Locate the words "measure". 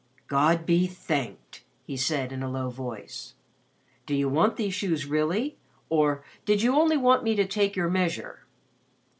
7.87-8.39